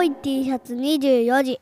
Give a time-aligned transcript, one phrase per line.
[0.00, 1.60] 青い T シャツ24時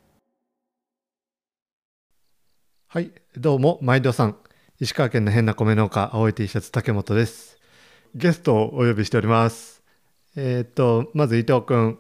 [2.87, 4.37] はい、どうも、毎度さん。
[4.79, 7.59] 石川県の変な米農家、青い T シャツ竹本です。
[8.15, 9.83] ゲストをお呼びしております。
[10.37, 11.99] えーっと、まず伊藤くん、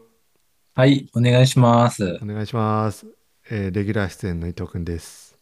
[0.76, 2.24] はい、お願いしますお。
[2.24, 3.04] 願いします。
[3.50, 5.36] えーレギュラー出演の伊藤くんです。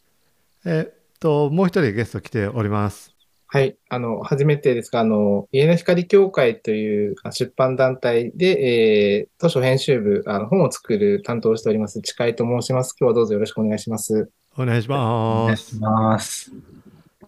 [0.65, 3.16] えーっと、もう一人ゲスト来ております。
[3.49, 3.77] はい。
[3.87, 12.93] あの、初めてですが、あの、家の光協会というあ出版団体で、えー、図書編集部、あの、本を作る担当をしております、近井と申します。
[12.99, 14.29] 今日はどうぞよろしくお願いします。
[14.57, 15.45] お願いしおます。
[15.45, 16.51] 願いします。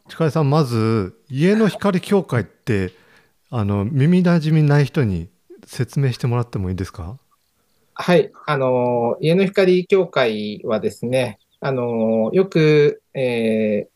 [0.10, 2.92] 近井さん、まず、家の光協会って、
[3.50, 5.30] あの、耳馴染みない人に
[5.66, 7.18] 説明してもらってもいいですか？
[7.94, 8.32] はい。
[8.46, 13.90] あの、家の光協会はですね、あの、よく、えー、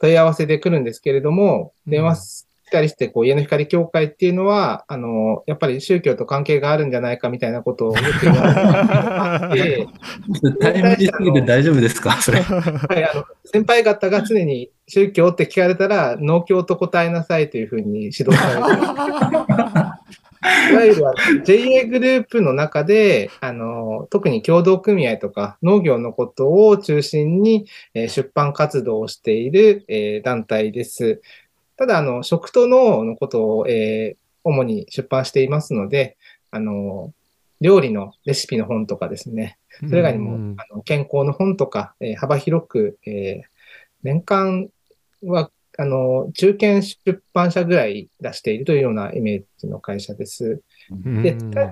[0.00, 9.88] 問い合わせで来るんですけれども、電話したりして、こう、家の光協会っていうのは、あの、やっぱり宗教と関係があるんじゃないかみたいなことをよく言われて、
[10.60, 12.20] タイムリーすぎて大丈夫ですか？
[12.20, 12.40] それ。
[12.40, 19.92] はい、あの、先輩方が常に宗教って聞かれたら、農協と答えなさいというふうに指導されて
[20.70, 21.04] いわゆる
[21.44, 31.20] JA グループの中で、あの、特に協同組合とか農業のことを中心に、えー出版活動をしている、えー団体です。
[31.76, 34.16] ただ、あの、食と農のことを、えー
[34.48, 36.16] 主に出版していますので、
[36.52, 37.12] あの、
[37.60, 43.46] 料理のレシピの本とかですね、それ以外にも、うんあの健康の本とか、えー幅広く、えー
[44.02, 44.68] 年間
[45.24, 50.62] は、あの、中堅出版社ぐらい出しているというようなイメージの会社です。
[50.90, 51.58] で、うん。
[51.58, 51.70] あの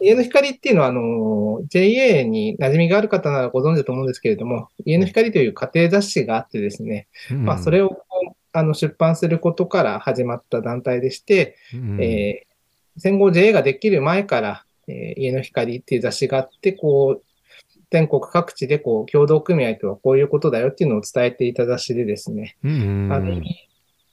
[0.00, 8.04] 家の光っていうのは、あの、JA に馴染みがある方ならご存知だと思うんですけれども、家の光という家庭雑誌があってですね、まあ、それを
[8.52, 12.02] あの出版することから始まった団体でして、うん。
[12.02, 12.46] えー
[12.98, 17.22] 戦後 JA ができる前から、えー家の光っていう雑誌があって、こう、
[17.90, 23.68] 全国各地でこう、協同組合とはこういうことだよっていうのを伝えていた雑誌でですね、うんある意味、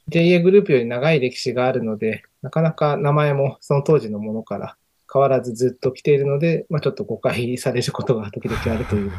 [0.09, 4.77] JA グループより長い歴史があるので、なかなか名前もその当時のものから
[5.11, 9.11] 変わらずずっと来ているので、まあちょっと誤解されることが時々あるという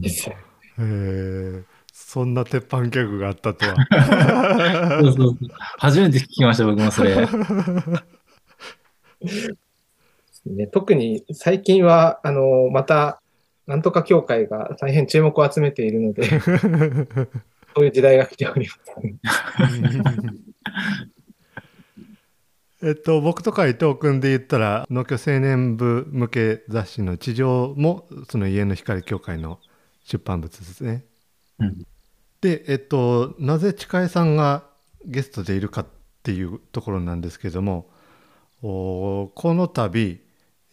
[0.00, 0.30] です。
[0.30, 0.34] へ
[0.78, 3.76] えそんな鉄板ギャグがあったとは。
[5.02, 5.38] そうそうそう
[5.78, 7.16] 初めて聞きました、僕もそれ。
[10.46, 13.21] ね、特に最近は、あの、また、
[13.66, 16.24] なんとか協会が大変注目を集めているので、
[17.74, 18.80] そういう時代が来ております。
[22.84, 29.60] えっと、僕とか伊藤君で言ったら農協青年部向け雑誌の地上もその家の光協会の
[30.02, 31.04] 出版物ですね。
[31.60, 31.86] うん
[32.42, 34.64] で、えっと、なぜ近江さんが
[35.06, 35.86] ゲストでいるかっ
[36.22, 37.88] ていうところなんですけども
[38.62, 40.20] おこの度、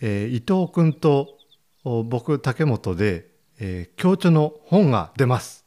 [0.02, 1.39] えー伊藤君とお
[1.84, 3.28] 僕竹本で、
[3.59, 5.66] えー共著の本が出ます。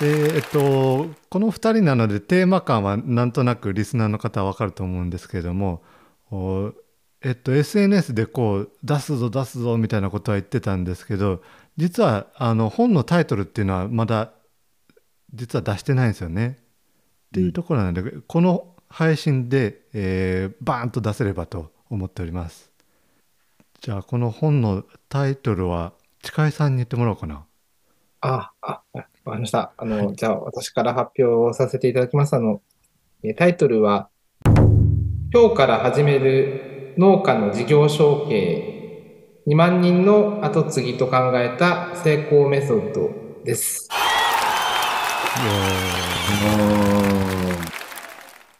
[0.00, 5.82] でえっと、この2人なのでテーマ感はなんとなくリスナーの方は分かると思うんですけれども
[7.22, 11.42] えっと、SNS でこう出すぞ出すぞみたいなことは言ってたんですけど
[11.76, 14.32] 実はあの本のタイトルっていうのはまだ
[15.32, 16.58] 実は出してないんですよね。
[16.58, 22.70] っていうところなので、この配信で、えーバーンと出せればと思っております。
[23.80, 27.44] じゃあこの本のタイトルは近井さんに言ってもらおうかな。
[28.20, 29.72] あ、あ、あわかりました。
[29.76, 32.34] あの、じゃあ私から発表させていただきます。
[32.34, 32.62] あの、
[33.22, 34.08] えータイトルは、
[35.32, 43.10] 今日から始める農家の事業承継、2万人の後継ぎと考えた成功メソッド
[43.44, 43.88] です。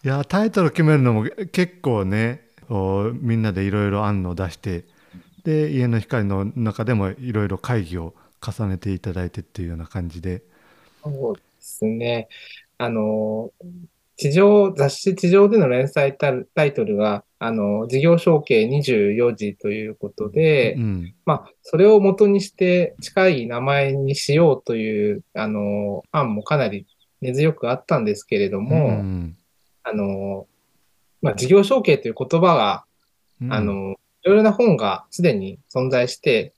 [0.05, 4.85] いやタイトル決めるのも結構ねおみんなでいろいろ案の出して
[5.45, 8.15] で家の光の中でもいろいろ会議を
[8.45, 10.43] 重ねていただいてっていうような感じで。
[11.03, 12.29] そうですね。
[12.79, 13.51] あの、
[14.17, 26.87] 地上、雑誌地上での連載タタイトルが、あの、事業承継24時ということで、うんまあ、それを元にして近い名前にしようという、あの、案もかなり
[27.21, 29.37] 根強くあったんですけれども、うん
[29.83, 30.47] あの、
[31.25, 32.85] まあ、事業承継という言葉が、
[33.41, 33.53] うん。
[33.53, 36.53] あの、いろいろな本がすでに存在して、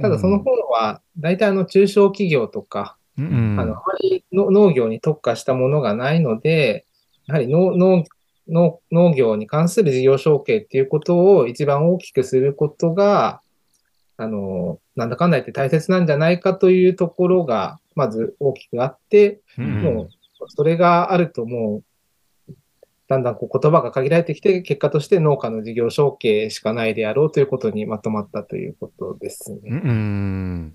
[0.00, 3.60] ただその本は、大体あの、中小企業とか、うんうん。
[3.60, 6.86] あの、あまりの農業に特化したものがないので、
[7.26, 8.04] やはり農農
[8.48, 13.40] 農農業に関する事業承継っていうことを一番大きくすることが、
[14.16, 19.82] あの、なんだかんだ言って大切なんじゃないかというところが、まず大きくあって、うん。
[19.82, 20.08] もう、
[20.48, 21.84] それがあるともう、
[23.12, 29.70] だんだんこう言葉が限られてきて、結果として農家の事業承継しかないであろうということにまとまったということですうね。
[29.78, 30.74] ん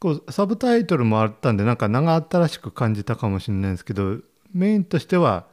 [0.00, 4.18] こうサブタイトルもあったんでなんか名が新しく感じたかもしれないんですけど
[4.52, 5.46] メインとしては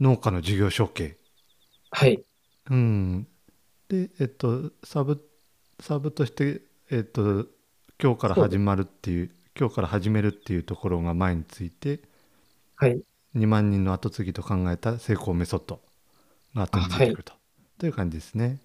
[0.00, 1.16] 農家の事業承継
[1.90, 2.24] はい。
[2.70, 3.28] うん
[3.88, 5.24] でえっとサブ
[5.80, 7.46] サブとしてえっと
[8.02, 12.00] 今日から始まるっていう今日から始めるっていうところが前について
[12.76, 13.02] はい。
[13.38, 15.80] 2万人の後継ぎと考えた成功メソッド
[16.54, 17.32] が後についてくると、
[17.78, 18.58] という感じですね。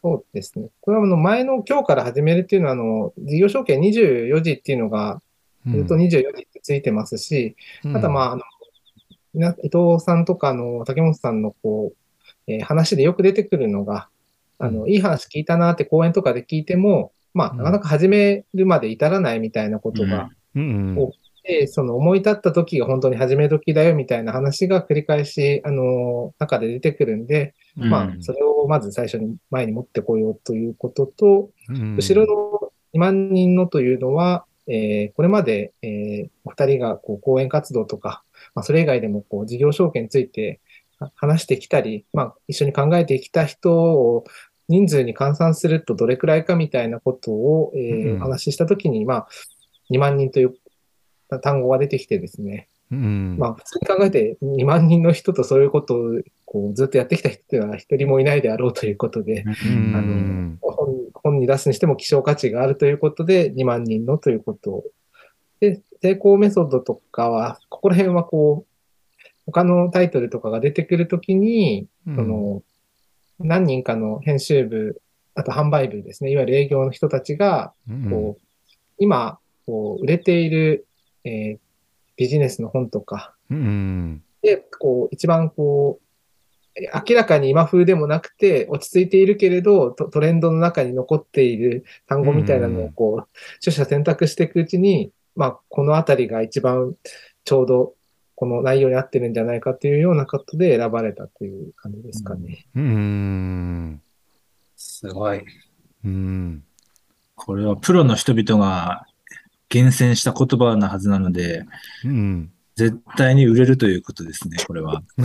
[0.00, 0.68] そうですね。
[0.80, 5.20] これはあの前の今日から始めるっていうのは、あの、事業承継24時っていうのが、
[5.66, 5.72] うん。
[5.72, 7.96] ずっと24時ってついてますし、うん。
[7.96, 8.42] あとはまあ、あの、
[9.64, 11.96] 伊藤さんとか、あの、竹本さんのこう、
[12.46, 14.08] えー話でよく出てくるのが、
[14.58, 17.58] あの、うんいい話聞いたなって講演とかで聞いても、まあ、うん。
[17.58, 20.96] なかなか始めるまで至らないみたいなことが、うん
[21.48, 27.90] うんおで、その思い立った時が本当に始め時だよみたいな話が繰り返し、あの、中で出てくるんで、うん。
[27.90, 31.96] まあ、それをまず最初に前に持ってこようということと、うん。
[31.96, 38.22] 後ろの2万人のというのは、えーこれまで、えーお二人がこう講演活動とか、
[38.54, 40.60] まあ、それ以外でもこう事業承継について
[40.98, 44.24] あ話してきたり、まあ、一緒に考えてきた人を
[44.68, 49.28] 人数に換算するとどれくらいかみたいなことを、えー話ししたときに、まあ、
[49.90, 50.54] 2万人という
[51.42, 53.36] 単語が出てきてですね、うん。
[53.38, 59.94] まあ、普通に考えて2万人の人とそういうことをこうずっとやってきた人っていうのは一人もいないであろうということで、うん。
[59.94, 64.84] あの本本に出すにしても希少価値があるということで2万人のということを。
[65.60, 72.16] で、成功メソッドとかは、ここら辺はこう、他のタイトルとかが出てくるときに、うん。
[72.16, 72.62] その、
[73.40, 75.00] 何人かの編集部、
[75.34, 78.10] あと販売部ですね、いわゆる営業の人たちが、うん。
[78.10, 78.42] こう、
[78.98, 80.86] 今、こう、売れている、
[81.28, 81.58] えー
[82.18, 93.28] ビジネスの本とか、うんで、こう、一番こう、え明らかに今風でもなくて、落ち着いているけれど、トトレンドの中に残っている単語みたいなのをこう、
[93.64, 96.96] 取捨選択していくうちに、まあ、このあたりが一番
[97.44, 97.94] ちょうど
[98.34, 102.66] この内容に合ってるんじゃないかというようなことで選ばれたという感じですかね。
[102.74, 104.02] うん
[104.76, 105.44] すごい。
[106.04, 106.64] うん
[107.36, 109.06] これはプロの人々が
[109.68, 111.64] 厳選した言葉なはずなので、
[112.04, 115.02] うん絶対に売れるということですね、これは。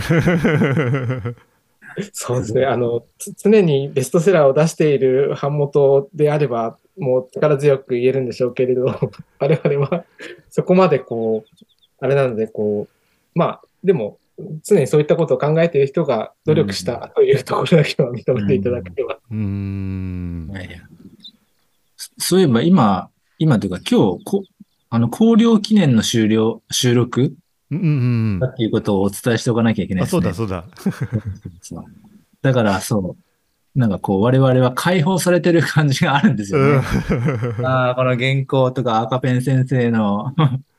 [2.12, 2.64] そうですね。
[2.66, 8.86] あの、つ常にベストセラーを出している版元であれば、もう力強く言えるんでしょうけれど、
[9.38, 10.04] 我々は
[10.50, 11.64] そこまでこう、
[12.00, 14.18] あれなので、こう、まあ、でも、
[14.64, 19.20] 常にそういったことを考えている人が努力したというところだけは認めていただければ。
[19.30, 20.78] うんいやいや
[21.96, 24.44] そそういえば今、今というか今日、こ
[24.90, 27.34] あの、高陵記念の終了、収録
[27.70, 27.84] うんう
[28.36, 30.22] んだっていうことをお伝えしておかなきゃいけないあですね。
[30.22, 30.64] そうだそうだ
[31.60, 31.84] そう
[32.42, 33.78] だから、そう。
[33.78, 36.82] なんかこう、我々は解放されてる感じがあるんですよね。
[37.64, 40.32] ああ、この原稿とか赤ペン先生の、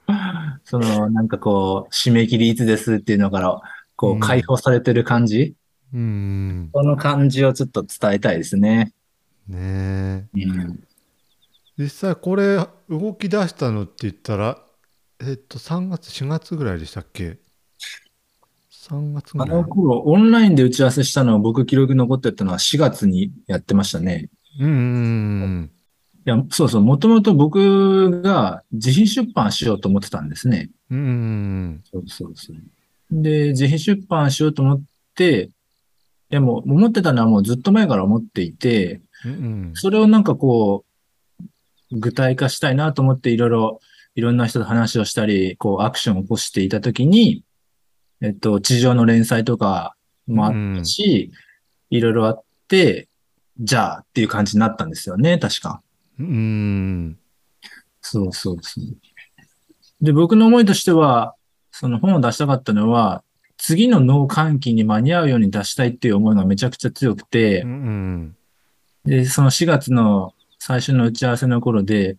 [0.64, 3.60] その、なんかこう、締め切りいつですっていうのから、
[3.98, 5.56] こうんう、解放されてる感じ、
[5.94, 8.94] うんこの感じをちょっと伝えたいですね。
[9.48, 10.80] ねえうん。
[11.78, 12.58] 実際これ
[12.90, 14.62] 動き出したのって言ったら
[15.20, 17.40] えっと3月4月ぐらいでしたっけ
[18.70, 24.30] ？3月ぐあらいの頃、オンラインで打ち合わせしたのを僕記録残ってたのは4月にやってましたね。
[24.60, 25.72] うんうん
[26.28, 30.70] いや、そうそう、もともと僕が自費出版しようと思ってたんですね。
[30.90, 32.58] うんうんそうそうそう。
[33.12, 34.82] で、自費出版しようと思っ
[35.16, 35.52] て、
[36.30, 40.95] でも、思ってたのはもうずっと前から思っていて、うんうんそれをなんかこう、
[41.96, 43.80] 具体化したいなと思っていろいろ、
[44.16, 47.44] いろんな人と話をしたり、こう、アクションを起こしていたときに、
[48.22, 49.96] えっと、地上の連載とか
[50.28, 51.32] もあったし、
[51.90, 53.10] いろいろあって、
[53.60, 55.82] じゃあっていう感じになったんですよね、確か。
[56.20, 57.18] うん
[58.02, 58.86] そうそうそう。
[60.02, 61.36] で、僕の思いとしては、
[61.72, 63.24] その本を出したかったのは、
[63.58, 68.36] 次の農閑期に間に合うように出したいっていう思いがめちゃくちゃ強くてう、ん
[69.06, 70.35] で、その4月の
[70.68, 72.18] 最初の打ち合わせの頃で、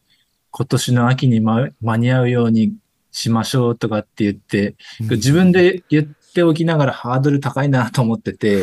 [0.52, 2.76] 今年の秋に間間に合うように
[3.10, 5.08] しましょうとかって言って、うん。
[5.08, 8.62] 自分で言っておきながらハードル高いなと思ってて、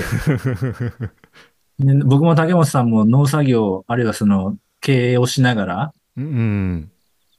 [1.80, 5.94] で僕も竹本さんも農作業、あるいはその経営をしながら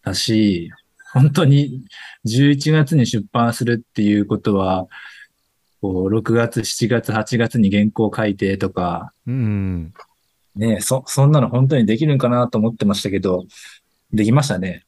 [0.02, 0.70] だし、
[1.14, 1.82] 本当に
[2.26, 4.86] 11月に出版するっていうことは、
[5.80, 9.94] こう6月、7月、8月に原稿書いてとか、うん
[10.56, 13.44] ねそ、そんなの本当にできるんかなと思ってましたけど、
[14.12, 14.84] できましたね。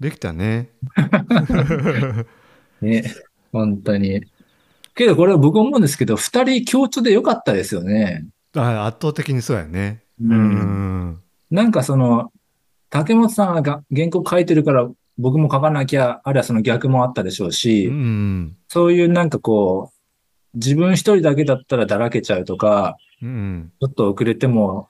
[0.00, 0.70] できたね
[2.82, 3.04] ね、
[3.52, 4.22] 本当に。
[4.94, 8.26] けどこれ僕思うんですけど、二人共通で良かったですよね。
[8.54, 10.02] あ圧倒的にそうやね。
[10.20, 11.20] ううん。
[11.50, 12.32] なんかその、
[12.90, 18.56] 竹本さんが原稿書いてるから僕も書かなきゃ、あるいはその逆もあったでしょうし、うん。
[18.68, 19.96] そういうなんかこう、
[20.54, 23.72] 自分一人だけだったらだらけちゃうとか、うん。
[23.80, 24.88] ちょっと遅れても、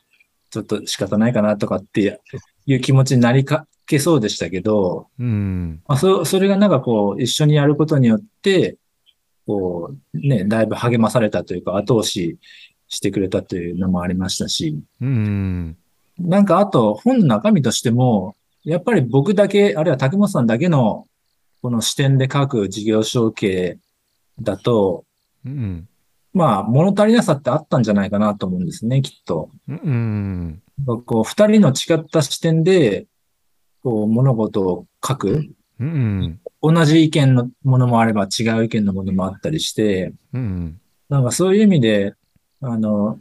[0.57, 2.19] ちょっと仕方ないかなとかって
[2.67, 5.83] いう気持ちになりかけそうでしたけど、うん。
[5.87, 8.77] まあ、そ、それがなんかこう、一緒にやることによって、
[9.47, 12.39] こう、ね、だいぶ励まされたというか、後押し
[12.89, 15.77] してくれたというのもありましたし、うん。
[16.19, 18.35] なんかあと、本の中身としても、
[18.65, 21.07] やっぱり僕だけ、あるいは竹本さんだけの、
[21.61, 23.79] この視点で書く事業承継
[24.41, 25.05] だと、
[25.45, 25.89] うん。
[26.37, 29.49] まあ、物足りなさってあったんじゃないかなと思うんですね、きっと。
[29.67, 30.63] うん。
[31.07, 33.07] こう、二人の違った視点で、
[33.83, 35.49] こう、物事を書く。
[35.81, 36.39] うん。
[36.61, 40.79] 同じ意見のものもあれば違う意見のものもあったりして、うん。
[41.09, 42.13] なんかそういう意味で、
[42.61, 43.19] あの、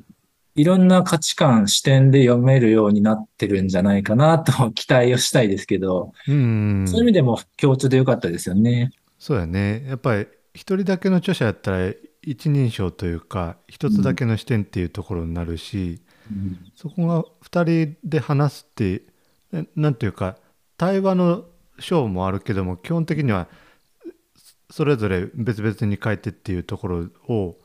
[0.56, 6.86] いろんな価値観、視点で読めるようになってるんじゃないかなと期待をしたいですけど、うん。
[6.86, 8.92] そういう意味でも共通でよかったですよね。
[9.18, 9.86] そうやね。
[9.88, 11.94] やっぱり一人だけの著者やったら
[12.26, 16.02] 一人称というか一つだけの視点っていうところになるし、
[16.76, 19.04] そこが二人で話すって
[19.52, 20.38] ななんていうか
[20.78, 21.46] 対話の
[21.80, 23.48] 章もあるけども基本的には
[24.72, 27.58] それぞれ別々に書いてっていうところを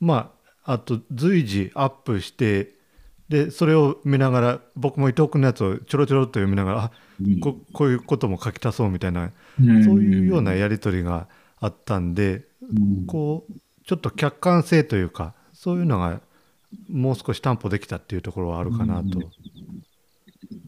[0.00, 0.32] ま
[0.64, 2.74] ああと随時アップして
[3.28, 6.92] でそれを見ながら僕も伊藤君のやつをちょろちょろっと読みながらあ
[7.40, 9.84] ここういうことも書き足そうみたいなうん。
[9.84, 13.06] そういうようなやり取りがあったんで、うん。
[13.06, 13.52] こう
[13.86, 16.20] ちょっと客観性というかそういうのが
[16.88, 19.30] もう少し担保できたっていうところはあるかなと。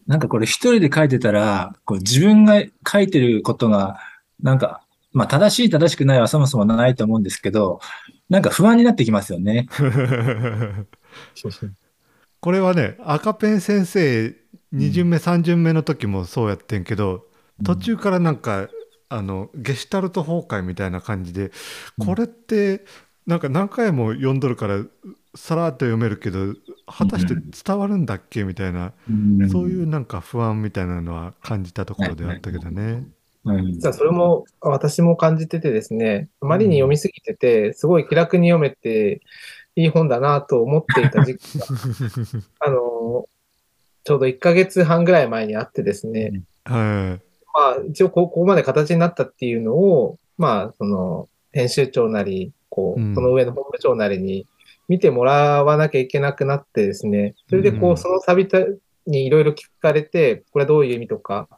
[0.06, 3.98] なんかこれ一人で書いてたら、こう自分が書いてることが、
[4.42, 4.82] なんか、
[5.12, 7.80] まあ正しい正しくないはそもそもないと思うんですけど、
[8.28, 9.68] なんか不安になってきますよね。
[12.40, 14.34] これはね赤ペン先生
[14.72, 17.26] 2巡目3巡目の時もそうやってんけど
[17.64, 18.68] 途中からなんか
[19.08, 21.50] あのゲシュタルト崩壊みたいな感じで
[21.98, 22.84] これって
[23.28, 24.82] なんか何回も読んどるから
[25.34, 26.54] さらっと読めるけど
[26.86, 28.92] 果たして伝わるんだっけみたいな
[29.52, 33.06] そういうなんか不安みたいなのは感じたところではあったけどね。
[33.44, 33.72] うん。
[33.74, 39.20] 実はそれも私も感じててですね、あまりに読みすぎてて、すごい気楽に読めて
[39.76, 41.66] いい本だなと思っていた時期が、
[42.60, 43.28] あの、
[44.04, 47.22] ちょうど1ヶ月半ぐらい前にあってですね、はい。
[47.54, 53.12] まあ一応こここまで形になったっていうのを、まあその編集長なり、こうん。
[53.12, 54.46] う、その上の本部長なりに
[54.88, 61.48] 見てもらわなきゃいけなくなってですね、それでこうんう、その度にいろいろ聞かれて、これはどういう意味とか、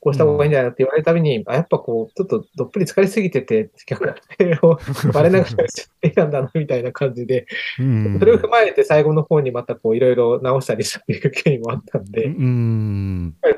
[0.00, 4.78] こうした方がいいんじゃないのって言われるたびに、あ、やっぱこう、ちょっとどっぷり疲れすぎてて、逆性を
[5.12, 7.46] バレながらやっちゃっていたんだな、みたいな感じで、
[7.78, 8.18] うん。
[8.18, 13.34] それを踏まえて最後の方にまたこう、いろいろ直したりしたという経緯もあったんで、うん。
[13.42, 13.50] が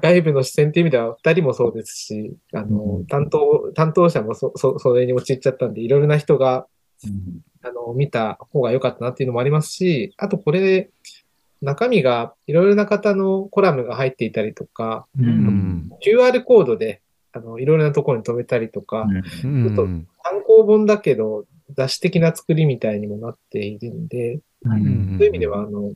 [0.00, 6.66] 外部の視線っていう意味では、二人もそうですし、あの、担当、担当者もそ、そ、それに陥っちゃったんで、いろいろな人が、
[7.62, 10.90] あの、見た方が良かったなっていうのもありますし、あとこれで、
[11.62, 15.22] 中身がいろいろな方のコラムが入っていたりとか、う。
[15.22, 15.90] うんん。
[16.04, 17.00] QR コードで、
[17.32, 19.06] あの、いろいろなところに止めたりとか、
[19.44, 20.06] うん。
[20.22, 25.92] 単行本だけど、雑誌的な作りみたいにもなっているんで、うんうんそういう意味では、あの、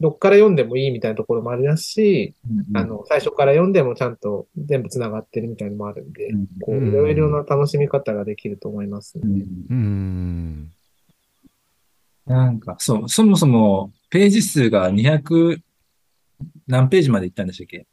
[0.00, 2.34] どっから読んでもいいみたいなところもありますし、
[2.70, 9.24] うんあの、最初から読んでもちゃんと全部繋がってるみたいなのもあるんで、うんこう、うんいろいろな楽しみ方ができると思いますね。
[9.70, 10.72] うん。
[12.26, 15.60] なんか、そう、そもそもページ数が200
[16.66, 17.86] 何ページまでいったんでしたっけ？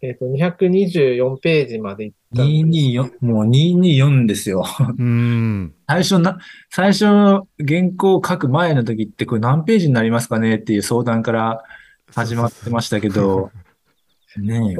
[0.00, 2.12] えっ、と、224ページまでいっ。
[2.34, 4.64] ?224、もう224ですよ。
[4.98, 5.74] うん。
[5.88, 6.38] 最初な、
[6.70, 11.62] 最初原稿を書く前の時ってこれ何ページになりますかねっていう相談から
[12.14, 13.50] 始まってましたけど、
[14.38, 14.76] ねえ。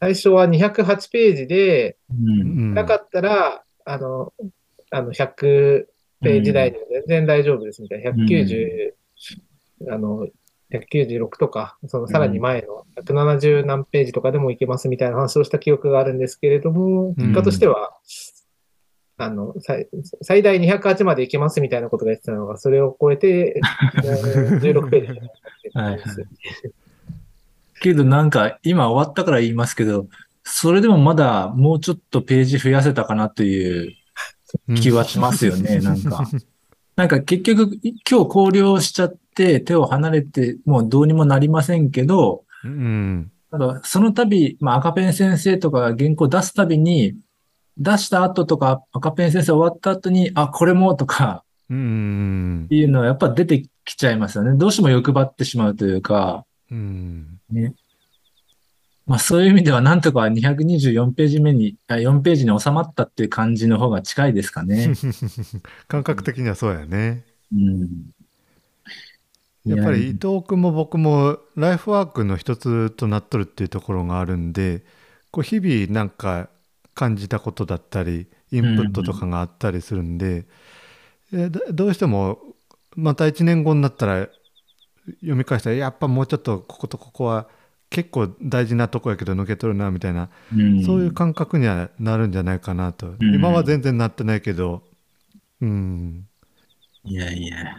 [0.00, 2.74] 最初は208ページで、うん。
[2.74, 4.32] なかったら、あの、
[4.90, 5.86] あの、100
[6.22, 8.10] ページ台でも全然大丈夫ですみたいな。
[8.10, 8.94] 190、
[9.90, 10.28] あの、
[10.72, 17.96] 196とか、そのさらに前の170何ページとかでもいけますみたいな話をした記憶があるんですけれども、結果としては、
[19.18, 19.88] あの、最
[20.22, 23.60] 最大208までいけますみたいなことが言ってたのが、それを超えて、
[24.02, 24.14] もう
[24.58, 25.30] 16ページになっ
[25.62, 26.26] てたんです。
[27.80, 30.06] けどなんか今終わったから言いますけど、
[30.44, 33.92] それでもまだもうちょっとページ増やせたかなという
[34.76, 36.24] 気はしますよね、なんか。
[36.96, 43.30] なんか結局今日考慮しちゃって手を離れてもうどうにもなりませんけど、うん。
[43.50, 47.14] ただその度、まあ赤ペン先生とかが原稿出すたびに、
[47.78, 54.56] 出した後とか、赤ペン先生終わった後に、あ、これもとかうんっていうのはやっぱ出てきちゃいますよね。
[54.58, 57.74] どうしても欲張ってしまうというか、うんね。
[59.12, 64.94] まあそういう意味ではなんとか224ページ目に、あ4ページに収まったっていう感じの方が近いですかね。
[65.86, 67.22] 感覚的にはそうやね。
[67.52, 67.88] うん。
[69.66, 74.82] やっぱり伊い藤君も僕もライフワークの一つとなっとるっていうところがあるんで
[75.30, 76.48] こう日々なんか
[76.94, 80.46] 感じたことだったりインプットとかがあったりするんで、
[81.34, 82.40] えどどうしても
[82.96, 84.28] また1年後になったら
[85.20, 87.46] 読み返したらやっぱもうちょっとこことここは
[87.92, 94.82] 結構大事なとこやけど抜け取るなみたいな、うんそういう感覚にはなるんじゃないかなと、うん今は全然なってないけど
[95.60, 96.26] うん
[97.04, 97.76] いやいや。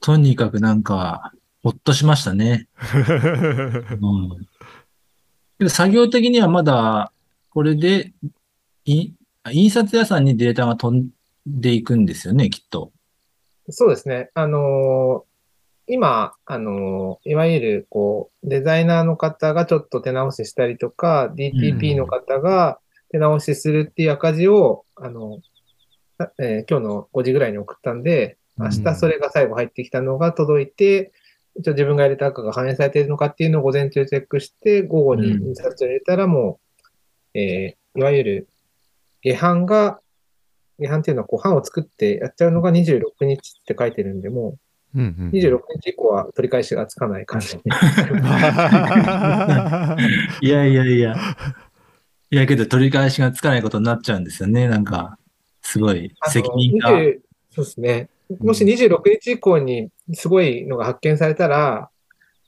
[0.00, 1.32] とにかくなんか、
[1.62, 2.68] ほっとしましたね。
[5.60, 5.70] うん。
[5.70, 7.12] 作業的にはまだ、
[7.50, 8.12] これで、
[8.84, 9.12] い
[9.50, 11.08] 印刷屋さんにデータが飛ん
[11.46, 12.92] でいくんですよね、きっと。
[13.70, 14.30] そうですね。
[14.34, 15.33] あのー
[15.86, 22.78] 今、あのーいわゆる、こう、デザイナーの方がちょっと手直ししたりとか、DTP の方が
[23.10, 25.40] 手直しするっていう赤字を、あの、
[26.18, 31.12] あえー今日の5時ぐらいに送ったんで、明日それが最後入ってきたのが届いて、
[31.56, 36.60] 一応自分がやれた赤が反映されているのかっていうのを午前中チェックして、午後に印刷所に入れたらも
[37.34, 38.48] う、えーいわゆる、
[39.22, 40.00] 下版が、
[40.80, 44.56] 下版っていうのはこう版を作ってやっちゃうのが26日って書いてるんで、も
[44.94, 47.62] うんうんう26日以降は取り返しがつかない感じに。
[50.40, 51.16] いやいやいや。
[52.30, 54.68] いやけど取り返しがつかないことになっちゃうんですよね。
[54.68, 55.18] なんか、
[55.62, 56.90] すごい責任が。
[56.90, 57.18] 20
[57.50, 58.08] そうですね。
[58.40, 61.90] もし26日以降にすごいのが発見されたら、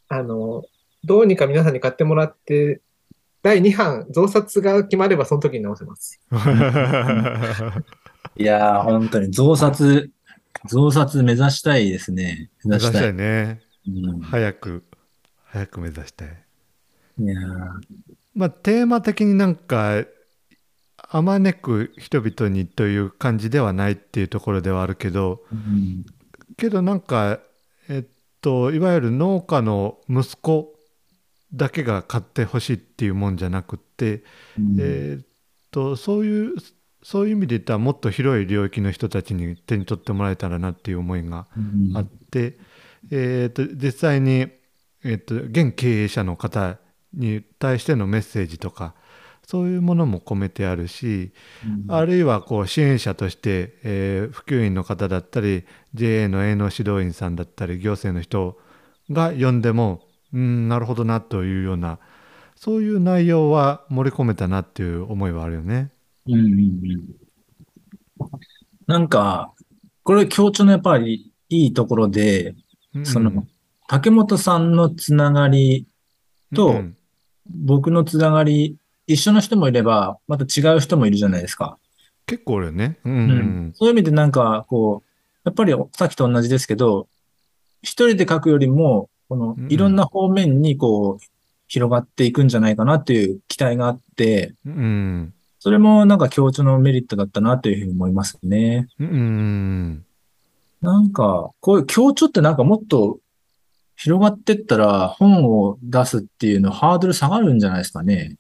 [0.09, 0.65] あの、
[1.05, 2.81] どうにか皆さんに買ってもらって、
[3.43, 6.21] 第2版、増刷が決まればその時に直せます。
[8.37, 10.11] いやー、本当に増刷、
[10.65, 12.51] 増刷目指したいですね。
[12.65, 13.11] 目目指したたい。
[13.11, 13.61] いね。
[13.87, 14.21] うん。
[14.21, 14.85] 早く
[15.45, 16.29] 早く目指したい。
[17.19, 17.81] いやー。
[18.35, 20.05] まあテーマ的になんか
[21.09, 26.05] あまねく人々にという感じではないっていうところではあるけどうん。
[26.57, 27.41] けどなんか
[27.89, 28.07] えっ
[28.41, 30.75] といわゆる農家の息子
[31.55, 34.25] だけが買ってほしいっていうもんじゃなくって、
[34.59, 34.77] うん。
[34.81, 35.27] えーっ
[35.71, 36.55] とそういう
[37.07, 42.59] そういう意味で言ったらもっと広い領域の人たちに手に取ってもらえたらなっていう思いがうんあって、
[43.13, 44.49] えー、と実際に、
[45.05, 46.79] えー、と現経営者の方
[47.15, 48.95] に対してのメッセージとか
[49.47, 51.31] そういうものも込めてあるし、
[51.87, 55.65] あるいはこう支援者として、えー普及員の方だったり
[55.95, 58.59] JA の営農指導員さんだったり行政の人
[59.13, 60.03] が読んでも
[60.35, 62.01] うんなるほどなというような
[62.57, 65.93] そういう内容は盛り込めたなっていう思いはあるよね。
[66.29, 67.05] うんうんうん。
[68.87, 69.53] なんか、
[70.03, 72.55] これ強調のやっぱりいいところで、
[73.05, 73.47] その、
[73.89, 75.87] 竹本さんのつながり
[76.55, 76.97] とうん
[77.49, 81.79] 僕のつながり、一緒の人もいれば、また違う人もいるじゃないですか。
[82.27, 82.99] 結構あるよね。
[83.05, 83.31] うんううん。
[83.69, 85.09] んそういう意味でなんか、こう、
[85.45, 87.09] やっぱりさっきと同じですけど、
[87.83, 89.73] 一人で書くよりも、このうん。
[89.73, 91.25] いろんな方面にこう、
[91.69, 95.35] 広がっていくんじゃないかなっていう期待があって、うんうん
[95.67, 98.87] それもなんか強調のメリットだったなというふうに思いますね。
[99.01, 100.07] うんうん
[100.81, 103.19] なんか、こういう強調ってなんかもっと
[103.97, 108.37] 広がってったら本を出すっていうのハードル下がるんじゃないですかね。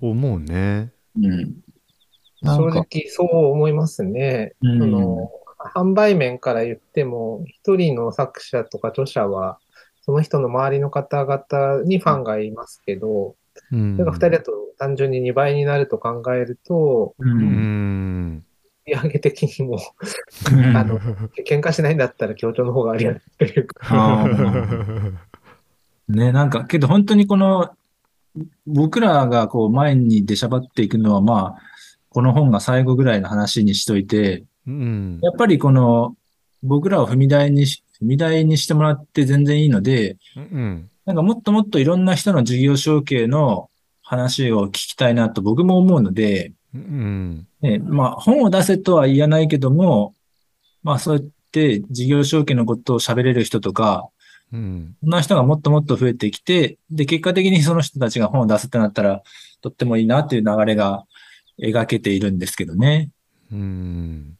[0.00, 0.94] 思うね。
[1.20, 1.56] うん。
[2.42, 4.54] 正直そう思いますね。
[4.62, 9.58] うんその販売面から言っても、一人の作者とか著者は、
[10.00, 13.36] その人の周りの方々にファンがいますけど、
[13.72, 13.96] うん。
[13.96, 17.24] それが二人だと単純に2倍になると考えると、う。
[17.24, 18.36] うん。
[18.36, 18.44] ん
[18.86, 19.78] 売り上げ的にも、
[20.74, 20.98] あの、
[21.46, 24.26] 喧嘩しないんだったら協調の方がありがたいというか。
[26.08, 27.70] ね、なんか、けど本当にこの、
[28.66, 31.62] 僕らがこう前に出しゃばっていくのは、まあ、
[32.08, 35.18] この本が最後ぐらいの話にしといて、うん。
[35.22, 36.16] やっぱりこの、
[36.62, 43.68] 僕らを踏み台にし、踏み台にしてもらって全然いいので、うんなんかもっともっといろんな人の事業承継の
[44.00, 47.48] 話を聞きたいなと僕も思うので、うん。
[47.60, 50.14] ね、まあ本を出せとは言わないけども、
[50.84, 54.08] まあそうやって事業承継のことを喋れる人とか、
[54.52, 54.96] うん。
[55.00, 59.22] そんな人がもっともっと増えてきて、で、結果的にその人たちが本を出すってなったら、
[59.62, 61.06] とってもいいなっていう流れが
[61.60, 63.10] 描けているんですけどね。
[63.50, 64.36] うん。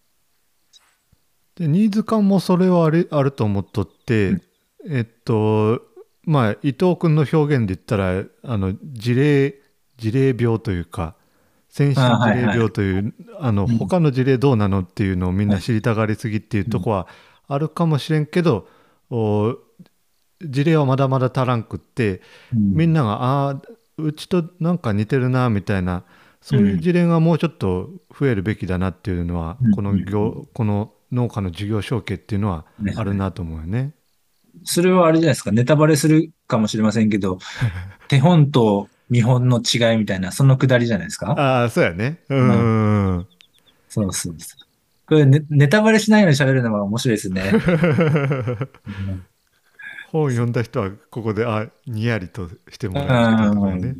[1.56, 4.40] でニーズ感もそれはあるあると思っとって、
[4.88, 5.82] えっと
[6.30, 9.56] まあ伊藤君の表現で言ったらあの事例
[9.96, 11.16] 事例病というか
[11.68, 12.98] 先進事例あはいはい病とい。
[13.00, 13.78] うあのうん。
[13.78, 17.08] 他の事例どうなのっていうのをみんな知りたがりすぎっていうとこは
[17.48, 18.68] あるかもしれんけど、
[19.10, 19.56] お
[20.40, 23.62] 事例はまだまだ足らんくってみんな、ながああー
[23.98, 26.04] うちとなんか似てるなみたいな
[26.40, 29.72] そういう事例がもうちょっと増えるべきだなっていうのは、うん。
[29.72, 33.94] この業この農家の事業承継っていうのはねあるなと思うよね。
[34.64, 37.38] それはあれじゃないですか、ネタバレするかもしれませんけど、
[38.08, 41.32] 手本と見本の違いみたいな、そのくだりじゃないですか。
[41.32, 42.20] ああそうやね。
[42.28, 43.16] うん。
[43.18, 43.26] ん、
[43.88, 44.66] そうそうそう。
[45.06, 47.52] これネ、ネタバレしないように喋るのが面白いですね。
[47.52, 47.56] う
[48.90, 49.24] ん
[50.12, 53.96] 本読んだ人はここであにやりとしてもらえるね。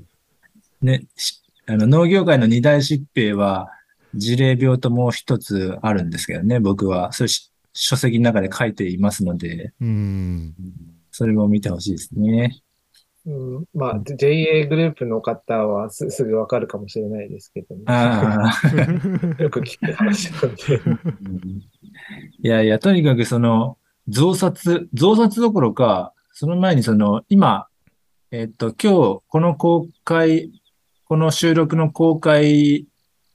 [0.83, 3.69] ね、しあの農業界の二大疾病は、
[4.15, 7.13] 事例病ともう一つあるんですけどね、僕は。
[7.13, 10.55] それし書籍の中で書いていますので、うん。
[11.11, 12.63] それも見てほしいですね。
[13.27, 17.85] うん、まあ、JA グループの方はすすぐわかるかもしれないですけどね。
[19.39, 20.77] よく聞く話なんで。
[20.77, 21.61] うん
[22.43, 23.77] いやいや、とにかくその、
[24.09, 27.67] 増刷、増刷どころか、その前にその、今、
[28.31, 30.51] えっと、今日、この公開、
[31.05, 32.87] この収録の公開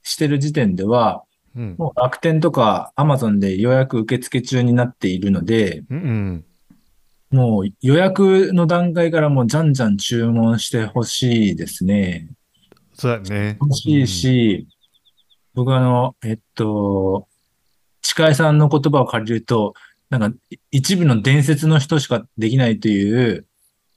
[0.02, 1.24] してる時点では、
[1.56, 1.74] うん。
[1.78, 6.44] もう楽天とか Amazon で予約受付中になっているので、うん。
[7.30, 12.28] もう予約の段階からもうじゃんじゃん注文してほしいですね。
[12.94, 13.56] そうやね。
[13.60, 14.68] 欲しいし、
[15.54, 17.26] 僕あの、えっと、
[18.00, 19.74] 近井さんの言葉を借りると、
[20.08, 23.46] なんか、い一部の伝説の人しかできないという、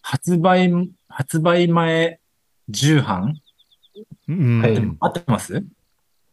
[0.02, 0.72] 発売、
[1.08, 2.20] 発売前
[2.70, 3.36] 重版？
[4.28, 4.40] うん。
[4.40, 4.62] うん。
[4.62, 5.64] はい合ってます？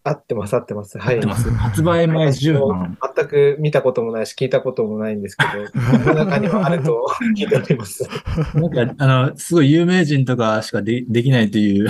[0.08, 0.98] 合ってます、合ってます。
[0.98, 1.26] はい合って。
[1.26, 2.96] ます発売前重版。
[3.16, 5.64] 全く見たこともないし、聞いたこともないんですけど、
[6.04, 8.08] この中にはあると聞いております。
[8.54, 11.88] なんか、あの、すごい有名人とかしかでできないという。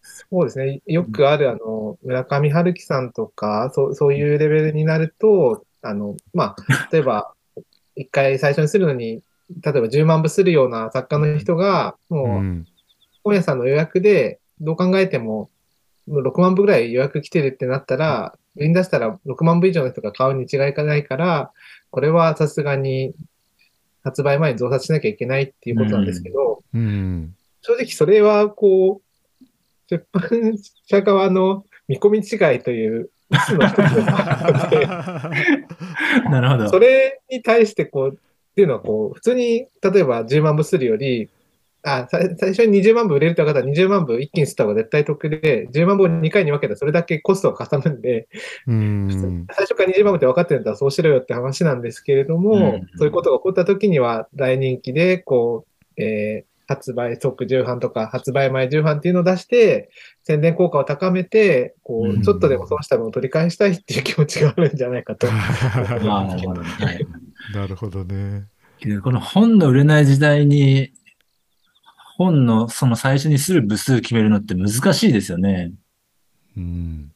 [0.00, 0.80] そうですね。
[0.86, 7.34] よくある、あの、村上春樹さんとか、そう、そういうレベルになると、あの、まあ、例えば、
[7.94, 9.22] 一回最初にするのに、
[9.62, 12.66] 例えば10万部するような作家の人が、うもう、ん。
[13.22, 15.50] 本屋さんの予約で、どう考えても、
[16.08, 21.50] 6万部ぐらい予約来てるってなったら、売りに出したら6万部以上の人が買うに違いがないから、
[21.90, 23.14] これはさすがに
[24.02, 27.34] 発売前に増刷しなきゃいけないっていうことなんですけど、うん。
[27.62, 29.44] 正直それはこう、
[29.88, 32.22] 出版社側の見込み違
[32.56, 33.10] いという、
[36.30, 36.68] なるほど。
[36.68, 38.16] それに対してこう、っ
[38.54, 41.30] ていうのはこう、普通に、例えば10万部するより、
[41.84, 48.26] あ、さ最初に20万部売れるって方は20万部一気に吸った方が絶対得で、10万部を2回に分けたらそれだけコストがかさむんで、
[48.66, 49.46] うん。
[49.52, 55.66] 最初から20万部って分かってるんだったらそうしろよって話なんですけれども、うんそういうことが起こった時には大人気で、こ
[55.98, 59.90] う、えー発売即重版とか発売前重版っていうのを出して、
[60.22, 65.26] 宣伝効果を高めて、こうちょっとでも損した分を取り返したいっていう気持ちがあるんじゃないかと。
[65.26, 66.62] なるほど。
[66.62, 67.06] はい。
[67.54, 68.46] なるほどね。
[69.02, 70.92] この本の売れない時代に、
[72.16, 75.72] 本のその最初にする部数決めるのって難しいですよね。
[76.56, 77.12] うん。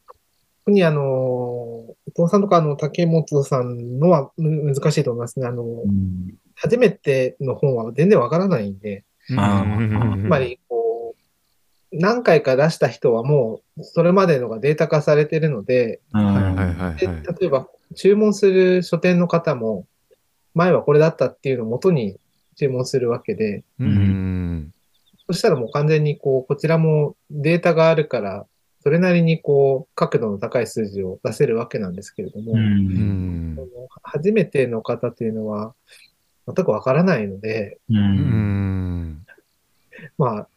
[0.64, 5.46] 特にあの、お父さんとかあの、竹本さんのはむ難しいと思いますね。
[5.46, 9.04] あの、うん初めての本は全然わからないんで、
[9.36, 11.14] あうんつまり、こ
[11.92, 17.22] う、何回か出した人はもう、それまでのがデータ化されてるので、うんはいはいはいではい。
[17.40, 19.86] 例えば、注文する書店の方も、
[20.54, 22.18] 前はこれだったっていうのを元に
[22.56, 23.88] 注文するわけで、うん。
[25.28, 28.46] そしたらもう完全にこう、こちらもデータがあるから、
[28.82, 33.58] それなりにこう、角度の高い数字を出せるわけなんですけれども、ううん
[34.02, 35.74] 初めての方というのは、
[36.46, 39.26] 全くわからないので、ううんん。
[40.16, 40.48] まあ、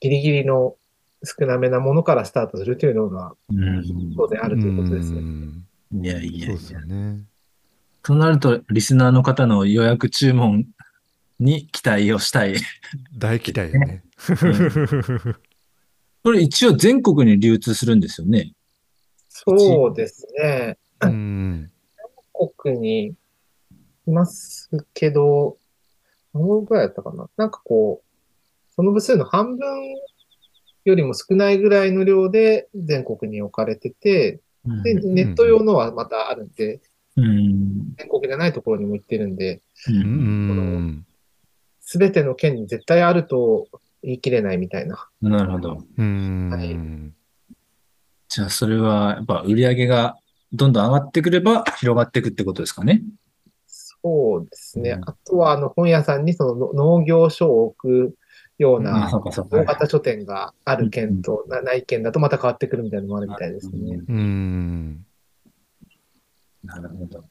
[0.00, 0.76] ギリギリの
[1.24, 5.20] 少なめなものからスタートするというのが、うん当然あるということですね。
[5.20, 6.80] うんいやいやいやそうですよ。
[6.82, 7.24] ね。
[8.02, 10.66] となると、リスナーの方の予約注文
[11.40, 12.54] に期待をしたい。
[13.16, 14.04] 大期待よね。
[16.22, 18.52] これ一応全国に流通するんですよね。
[19.28, 20.78] そうですね。
[21.00, 21.70] うん。
[22.60, 23.14] 国に
[24.06, 25.56] いますけど、
[26.34, 29.94] 何本ぐらいだったかななんかこう、その部数の半分
[30.84, 34.40] よりも少ないぐらいの量で全国に置かれてて、
[34.84, 36.80] で、うんネット用のはまたあるんで、
[37.16, 37.94] うん。
[37.96, 41.06] 全国じゃないところにも行ってるんで、ううんん。
[41.90, 43.66] すべての県に絶対あると
[44.04, 45.08] 言い切れないみたいな。
[45.20, 45.82] なるほど。
[45.98, 47.12] うん。
[48.28, 50.16] じゃあ、それは、やっぱ売り上げが
[50.52, 53.02] どんどん上がってくれば広がっていくってことですかね。
[53.66, 54.90] そうですね。
[54.90, 59.10] うんあとは、あの、本屋さんにそのの農業書を置くあ、ような。
[59.50, 64.00] 大型書店がある県となない県だとまた変わってくるみたいなのもあるみたいですね。
[64.08, 65.04] うん。
[66.62, 67.24] なるほど。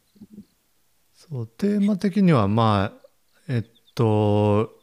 [1.14, 3.08] そう、テーマ的にはまあ、
[3.48, 4.80] えっと、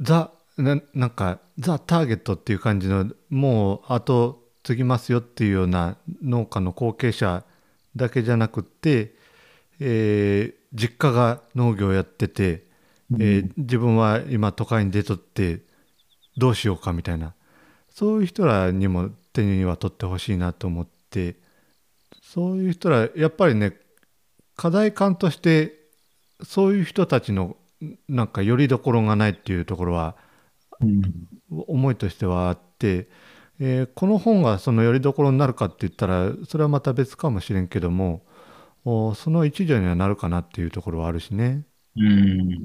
[0.00, 7.44] ザ、ななんか、ザ・ターゲットっていう感じの、もう後継ぎますよっていうような農家の後継者
[7.96, 9.14] だけじゃなくって、
[9.80, 12.66] えー実家が農業やってて、
[13.18, 15.62] えー自分は今都会に出とって
[16.36, 17.34] どうしようかみたいな。
[17.90, 21.36] そういう人らにも手には取ってほしいなと思って。
[22.22, 23.74] そういう人らやっぱりね
[24.56, 25.74] 課題感として
[26.42, 27.56] そういう人たちの
[28.08, 30.16] なんかよりどころがないっていうところは
[30.80, 31.02] うん
[31.50, 33.08] 思いとしてはあって、
[33.60, 38.22] えーこの本がそのよりどころになるかって言ったらそれはまた別かもしれんけども
[38.84, 41.64] おその一助にはなるかなっていうところはあるしね。
[41.96, 42.58] うん。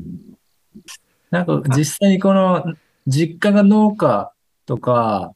[1.32, 2.64] なんか実際にこの
[3.08, 4.32] 実家が農家
[4.66, 5.34] とか、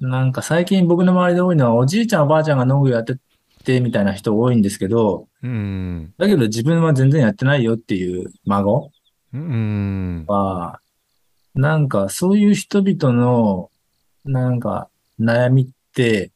[0.00, 3.16] なんか最近僕の周りで多いのはおじいちゃんおばあちゃんが農業やって
[3.62, 8.90] てみたいな人多いんですけど、うんだけど自分は全然やってないよっていう孫
[9.34, 10.80] うんは、
[11.54, 13.70] なんかそういう人々の
[14.24, 16.30] なんか悩みって、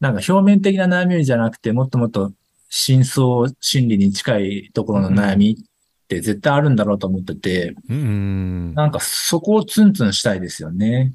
[0.00, 2.32] なんか表面的な悩みじゃなくてもっともっと
[2.68, 11.14] 深層心理に近いところの悩みって絶対あるんだろうと思ってて、うんなんかそこをツンツンしたいですよね。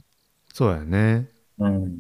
[0.54, 1.30] そうやね。
[1.60, 1.98] うん。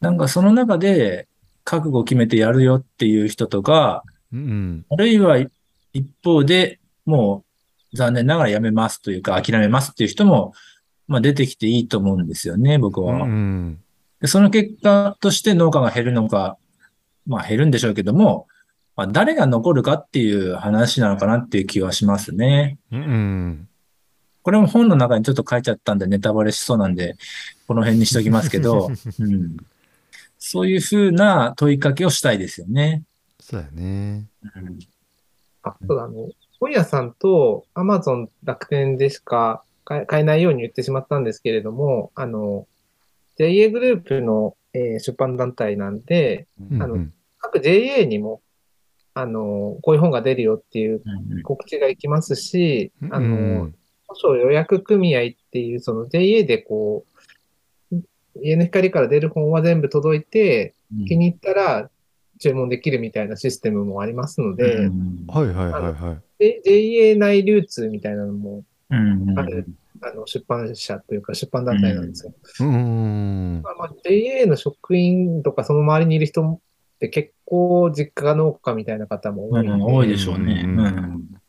[0.00, 1.28] なんかその中で
[1.70, 4.02] 覚悟を決めてやるよっていう人とか、
[4.32, 5.38] うんあるいは
[5.92, 7.44] 一方でも
[7.92, 10.52] う残念ながらやめますというか諦めますっていう人も、
[11.06, 13.24] まあ出てきていいと思うんですよね、僕うは。
[13.24, 13.78] ん。
[14.20, 16.56] でその結果として農家が減るのか、
[17.24, 18.48] まあ減るんでしょうけども、
[18.96, 22.78] まあ、誰が残るかっていう話なのかなっていう気はしますね。
[22.90, 23.68] うん。
[24.42, 27.16] これも本の中にちょっと書いちゃったんでネタバレしそうなんで、
[27.66, 29.56] この辺にしときますけど、 うん、
[30.40, 33.04] そういうふうな問いかけをしたいですよね。
[33.40, 34.26] そうやね。
[34.56, 34.78] うん。
[35.62, 42.66] あ、そうだ、あの、本屋さんと Amazon 楽天でしか買えないように言ってしまったんですけれども、あの、
[43.36, 47.00] JA グループの、えー出版団体なんで、あのうん。
[47.00, 48.42] うん各 JA にも、
[49.14, 53.74] あの、こういう本が出るよっていううん告知が行きますし、あうの、ん。
[54.06, 57.09] 保証予約組合っていう、その JA でこう、
[58.42, 61.04] 家の光から出る本は全部届いて、うん。
[61.06, 61.90] 気に入ったら
[62.38, 65.26] 注文できるみたいなシステムもありますので、うん。
[65.28, 66.18] はいはいはいはい。
[66.38, 69.66] で JA 内流通みたいなのも、うんある
[70.02, 72.32] あの出版社というか出版団体なんですよ。
[72.60, 73.60] うん。
[73.62, 76.58] まあまあ、JA の職員とかその周りにいる人っ
[76.98, 79.82] て結構実家が農家みたいな方も多いうん。
[79.82, 80.62] 多いでしょうね。
[80.64, 81.39] うん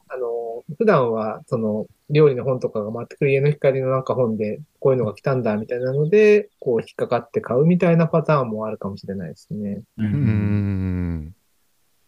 [0.77, 9.81] 普段はその料理の本とかが回ってくる家の光のなんか本でこういうのが来たんだみたいなので、こう引っかかって買うみたいなパターンもあるかもしれないですね。
[9.97, 10.07] ううん
[11.27, 11.35] ん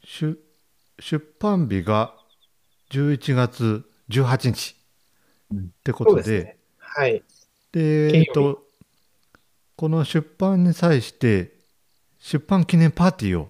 [0.04, 0.38] 出
[1.00, 2.14] 出版日が
[2.92, 4.76] 11月18日
[5.54, 6.58] ってことで、そうですね。
[6.78, 7.24] はい。
[7.72, 8.64] で、えっと、
[9.76, 11.54] この出版に際して
[12.20, 13.50] 出版記念パーティーを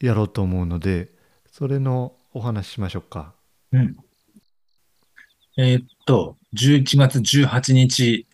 [0.00, 1.10] やろうと思うので、
[1.52, 3.34] それのお話ししましょうか。
[3.72, 3.96] うん
[5.58, 8.26] えーっと、11月18日、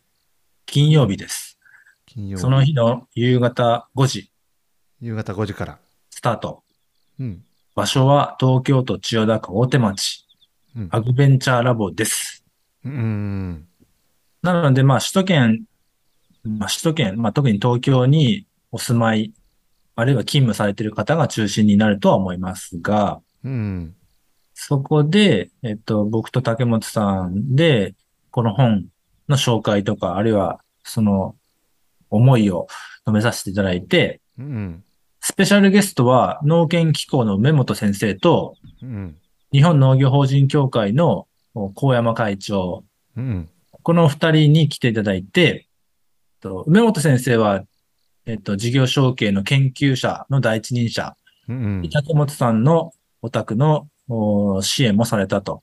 [0.66, 1.56] 金曜日です。
[2.04, 4.32] 金曜日その日の夕方5時、
[5.00, 5.78] 夕方5時から。
[6.10, 6.64] スタート。
[7.20, 7.44] うん。
[7.76, 10.26] 場所は東京都千代田区大手町、
[10.74, 12.44] うんアグベンチャーラボです。
[12.84, 13.68] うん。
[14.42, 15.64] なので、まあ、首都圏、
[16.42, 19.32] まあ、首都圏、まあ、特に東京にお住まい、
[19.94, 23.94] あるいは勤務されている方が中心になるとは思いますが、うん。
[24.64, 27.96] そこで、えっと、僕と竹本さんで、
[28.30, 28.86] この本
[29.28, 31.34] の紹介とか、あるいはその
[32.10, 32.68] 思いを
[33.04, 34.84] 述べさせていただいて、うん。
[35.20, 39.16] スペシャルゲストは農研機構の梅本先生と、うん。
[39.50, 41.26] 日本農業法人協会の
[41.74, 42.84] 高山会長、
[43.16, 43.50] うん。
[43.82, 47.64] この二人に来ていただいて、えっと梅本先生は、
[48.26, 51.16] えっと、事業承継の研究者の第一人者、
[51.48, 51.90] うん。
[51.92, 53.91] 竹本さんのお宅のお
[54.62, 55.62] 支援もされたと。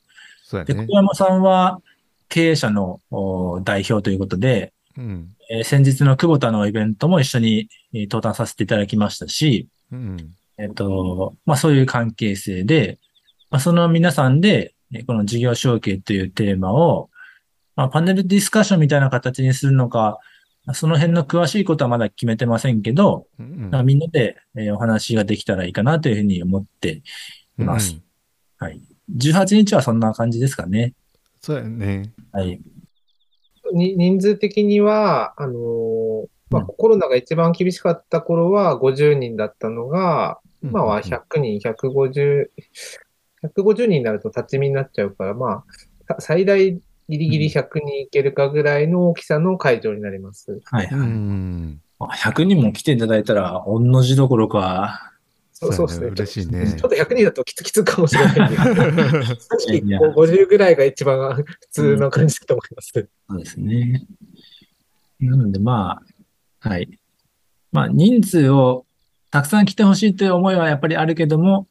[0.53, 0.95] ね小。
[0.95, 1.81] 山さんは
[2.27, 5.29] 経営者のお代表ということで、うん。
[5.51, 10.17] えー先日の久保田のイベントも一緒にえー登壇させていただきましたし、うん。
[10.57, 12.99] えっと、まあそういう関係性で、
[13.49, 17.09] まあその皆さんで、えーこの事業承継というテーマを、
[17.75, 20.19] まあパネルディスカッションみたいな形にするのか、
[20.65, 27.01] まあその辺の詳しいことはまだ決めてませんけど、うんまあみんなでえーお話ができたらいいかなというふうに思って
[27.57, 27.93] います。
[27.93, 28.03] うん
[28.59, 28.81] はい。
[29.17, 30.93] 18日はそんな感じですかね。
[31.41, 32.13] そうやね。
[32.31, 32.59] はい。
[33.73, 42.49] に人数的には、あのーまあ、うんコロナが一番厳しかった頃は50人だったのが、今はうん100人、150、
[43.55, 45.63] 150人になると立ち見になっちゃうから、ま
[46.07, 50.51] あ、た最大ギリギリ100人いけるかぐらいの大きさの会場になります。
[50.51, 51.07] うはいはい。
[51.07, 51.81] ん。
[51.99, 55.13] あ100人も来ていただいたら、御の字どころか、
[55.61, 56.07] そうそうですね。
[56.07, 62.91] 嬉しいねちょっと100人だときつきつかもしれないんですけど、正いや直こう50ぐらいが一番普通な感じだと思います。
[62.93, 64.07] そうですね。
[65.19, 66.01] なのでま
[66.61, 66.89] あ、はい。
[67.73, 68.85] まあ人数を
[69.31, 71.67] たくさん来てほしいという思いはやっぱりあるけども、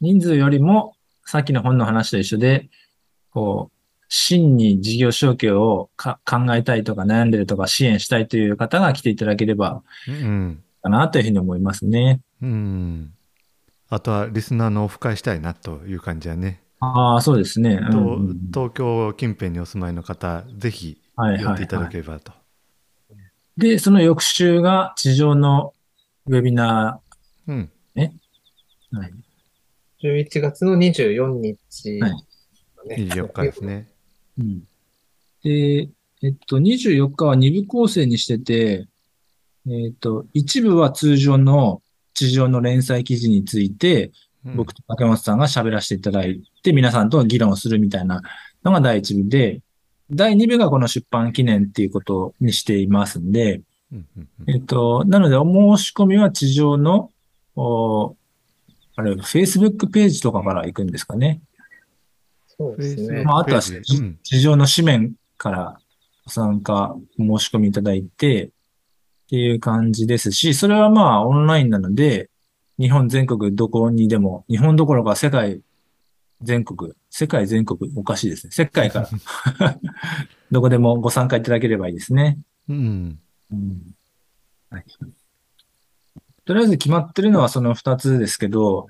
[0.00, 0.94] 人数よりも
[1.26, 2.70] さっきの本の話と一緒で、
[3.30, 3.76] こう、
[4.08, 10.62] 真に事業承継をか考えたいとか悩んでるとか支援したいという方が来ていただければうん。
[10.82, 12.20] かなというふうに思いますね。
[12.42, 13.14] うん。
[13.94, 16.62] あとはリスナーのオフ会したいなという感じやね。
[16.80, 17.74] ああ、そうですね。
[17.74, 21.92] うん東京近辺にお住まいの方、ぜひはいはい寄っていただはい。
[21.92, 22.32] ければと。
[23.58, 25.74] で、その翌週が地上の
[26.26, 27.00] ウェビナ
[27.46, 27.70] うん。
[27.94, 28.10] ー。
[28.92, 29.12] はい
[30.02, 32.12] 11月の24日、はい
[32.88, 33.92] ね24日ですね。
[34.38, 34.62] うん。
[35.44, 35.90] で、
[36.22, 38.88] えっと、24日は2部構成にしてて、
[39.66, 41.81] えっと、一部は通常の
[42.14, 44.12] 地上の連載記事について、うん
[44.56, 48.22] 僕と竹本さんが喋らせていただいて、皆さんと議論をするみたいな
[48.64, 49.60] のが第一部で、
[50.10, 53.60] 第二部がこの出版記念っていうことにしていますんで、
[54.48, 55.44] えっと、なので、お
[55.76, 57.10] 申し込みは地上の、
[57.54, 58.16] お
[58.96, 61.40] あれ、Facebook ページとかから行くんですかね。
[62.48, 63.22] そうですね。
[63.24, 65.78] まあ、あとは、地上の紙面から
[66.24, 68.50] ご参加、お申し込みいただいて、
[69.32, 72.28] っていう感じですし、それはまあオンラインなので、
[72.78, 75.62] 日本全国どこにでも、日本どころか世界
[76.42, 78.52] 全国、世界全国おかしいですね。
[78.52, 79.08] 世界か
[79.58, 79.78] ら、
[80.52, 82.40] どこでもご参加いただければいいですね。
[82.68, 83.18] うん。
[83.50, 83.94] うん
[84.68, 84.84] はい、
[86.44, 88.88] とりあえず決まってるのはその二つですけど、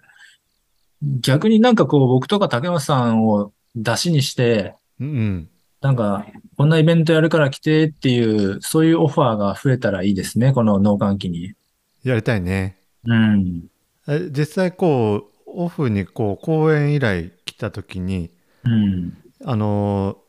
[1.21, 5.51] 逆になんかこう僕とか竹松さんを出しにして、うんうん。
[5.83, 11.55] なんか、こんなイベントやるから来てっていう、そういうオファーが増えたらいいですね、この農閑期に。
[12.05, 12.79] やりたいね。
[13.05, 13.65] うん。
[14.07, 18.31] え実際こう、オフにこう、講演依頼来た時に、
[18.65, 19.19] うん。
[19.45, 20.23] あのー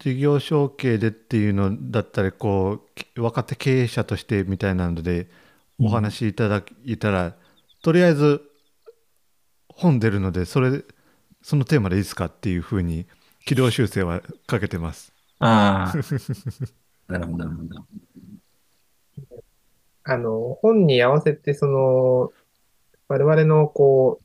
[0.00, 5.28] 事業承継でっていうのだったりこうき若手経営者としてみたいなので
[5.78, 7.36] うんお話しいただいたら、
[7.82, 8.42] とりあえず
[9.68, 10.82] 本出るのでそれ
[11.42, 13.06] そのテーマでいいですかっていうふうに
[13.44, 15.12] 軌道修正はかけてます。
[15.38, 15.98] ああ。
[17.12, 19.46] なるほど、なるほど。
[20.04, 22.32] あの、本に合わせて、その、
[23.08, 24.24] 我々のこう、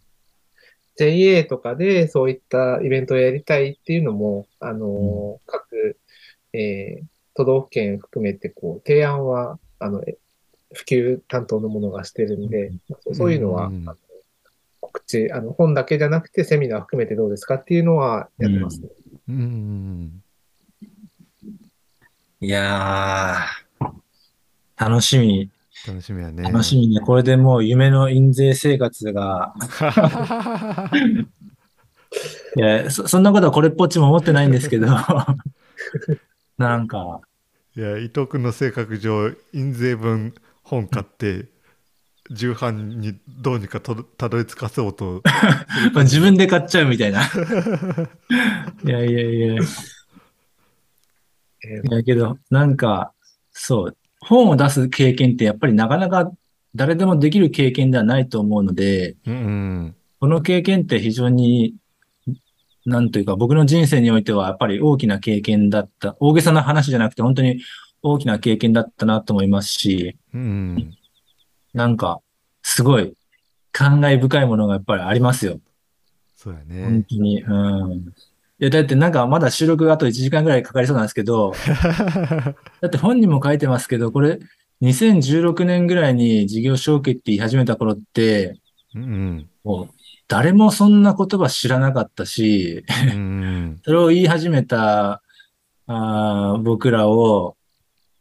[0.97, 5.97] JA とかでそういったイベントをやりたいっていうのも、あの、各、
[6.53, 7.05] えー
[7.37, 10.17] 都道府県含めて、こう、提案は、あの、え
[10.73, 13.97] 普及担当の者がしてるんで、まあそうそういうのは、うんあの
[14.79, 18.87] 告知、あの、本だけじゃなくてセミナー含めてどうですかっていうのはやってますね。
[18.87, 19.31] うんい
[22.47, 23.91] やー、
[24.77, 25.49] 楽しみ、
[25.87, 26.43] 楽しみやね。
[26.43, 26.99] 楽しみね。
[26.99, 29.55] これでもう夢の印税生活が、
[32.55, 34.85] いや、そそんなことはこれっぽっちも思ってないんですけど、
[36.57, 37.21] なんか、
[37.75, 41.47] いや伊藤君の性格上印税分本買って
[42.31, 45.21] 重版にどうにかとたどり着かそうと
[45.93, 47.21] まあ 自分で買っちゃうみたいな。
[48.83, 49.55] いやいやいや。
[49.55, 49.57] い
[51.67, 53.11] えーやけど、なんか、
[53.51, 56.31] そう、本を出す経験ってやっぱりなかなか
[56.75, 61.75] 誰でもできる経験ではないと思うので、うんうんこの経験って非常に、
[62.85, 66.15] なんというか僕の人生においてはやっぱり大きな経験だった。
[66.19, 67.61] 大げさな話じゃなくて本当に
[68.01, 70.95] 大きな経験だったなと思いますし、うん
[71.75, 72.21] なんか、
[72.63, 73.13] すごい
[73.71, 75.59] 感慨深いものがやっぱりありますよ。
[76.35, 77.05] そうや本ね。
[77.09, 77.41] 当に。
[77.43, 77.91] うん。
[77.93, 78.03] い
[78.59, 81.53] や、だってなんかまだ収録あと1時間ぐらいかかりそうなんですけど、
[82.81, 84.39] だって本にも書いてますけど、これ、
[84.81, 88.59] 2016年ぐらいに事業承継って言い始めた頃って、
[88.93, 89.89] うんもう
[90.27, 93.21] 誰もそんな言葉知らなかったし、うんう
[93.73, 95.21] ん それを言い始めた
[95.87, 97.54] あー僕らを、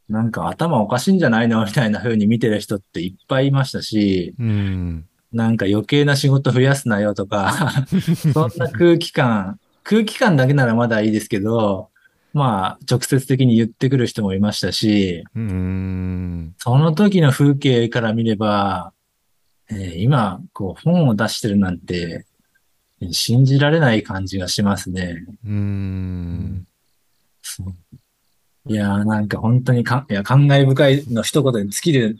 [0.09, 5.05] なんか頭おかしいんじゃないのみたいな風に見てる人っていっぱいいましたし、うん。
[5.33, 7.85] なんか余計な仕事増やすなよとか、
[8.33, 11.89] そんな空気感、空気感だけならまだいいですけど、
[12.33, 16.53] まあ、直接的に言ってくる人もいましたし、うん。
[16.57, 18.93] その時の風景から見れば、
[19.69, 22.25] えー今、こう、本を出してるなんて、
[23.01, 25.25] えー信じられない感じがしますね。
[25.45, 26.65] うん。
[27.41, 27.75] そう
[28.67, 32.17] いやーなんか本当にか、いや、感慨深いの一言に尽きる。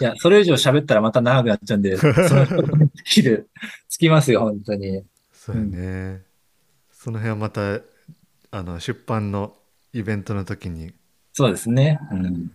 [0.00, 3.48] いや、それ以上喋ったらまた長くなっちゃうんで、 その尽きる、
[3.88, 5.04] 尽きますよ、本当に。
[5.32, 6.22] そうやね、
[6.90, 7.80] その辺はまた
[8.50, 9.56] あの出版の
[9.92, 10.94] イベントの時に
[11.36, 11.98] そうですね。
[12.12, 12.50] うん。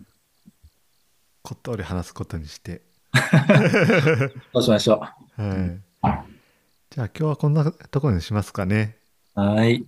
[1.41, 2.81] こっとり話すことにして、
[4.53, 5.11] そうしましょは
[5.55, 5.81] い、
[6.89, 8.97] じゃあ今日はこんなところにしますかね
[9.35, 9.41] う。
[9.41, 9.85] はい。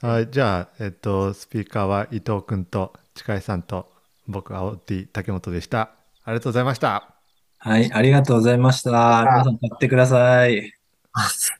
[0.00, 3.90] はいじゃあえっとスピーカーは伊藤君と近井さんと
[4.28, 5.90] 僕青 T 竹本でした
[6.24, 7.18] ありがとうございました
[7.60, 8.90] はい、ありがとうございました。
[8.90, 10.72] 皆さん買ってください。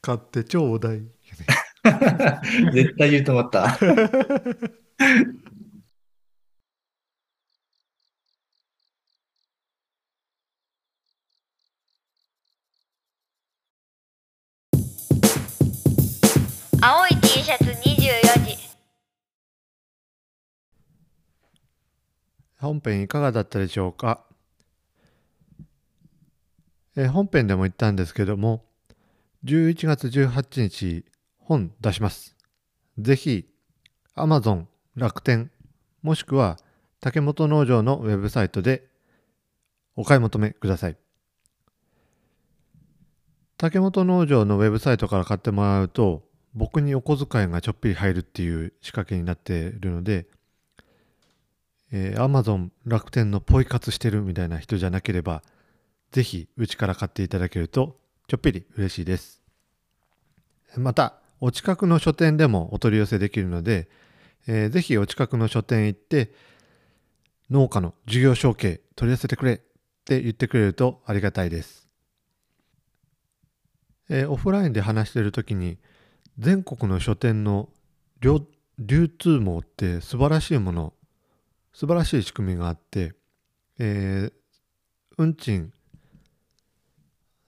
[0.00, 1.02] 買ってちょうだい
[2.72, 3.76] 絶対言うと思った。
[16.80, 17.87] 青い T シャツ24
[22.60, 24.24] 本編いかがだったでしょうか、
[26.96, 28.64] えー本編でも言ったんですけども
[29.44, 31.04] 11月18日
[31.38, 32.36] 本出します。
[32.98, 33.48] ぜひ
[34.16, 34.64] Amazon
[34.96, 35.52] 楽天
[36.02, 36.58] もしくは
[37.00, 38.88] 竹本農場のウェブサイトで
[39.94, 40.96] お買い求めください。
[43.56, 50.26] 竹本農場のウェブサイトから買ってもらうと僕にお小遣いがちょっぴり入るっていう仕掛けになっているので
[51.92, 55.42] えー、Amazon 楽天のポイ活してるみたいな人じゃなければ、
[56.12, 59.42] ぜひうちから買っていただけるとちょっぴり嬉しいです。
[60.76, 63.88] また、お近くの書店でもお取り寄せできるので、
[64.46, 66.32] えーぜひお近くの書店行って、
[67.50, 69.58] 農家の事業承継取り寄せてくれっ
[70.04, 71.88] て言ってくれるとありがたいです。
[74.10, 75.78] えーオフラインで話している時に、
[76.38, 77.70] 全国の書店の
[78.20, 78.42] 流
[78.78, 80.92] 流通網って素晴らしいもの
[81.78, 83.12] 素晴らしい仕組みがあって、
[83.78, 84.32] えー
[85.16, 85.72] 運賃